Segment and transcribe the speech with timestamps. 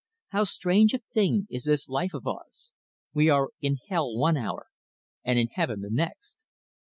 [0.29, 2.71] How strange a thing is this life of ours!
[3.13, 4.65] We are in hell one hour,
[5.23, 6.37] and in heaven the next.